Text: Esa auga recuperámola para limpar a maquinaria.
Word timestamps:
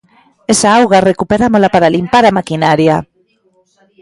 Esa 0.53 0.69
auga 0.79 1.05
recuperámola 1.09 1.67
para 1.73 1.93
limpar 1.95 2.23
a 2.27 2.35
maquinaria. 2.39 2.95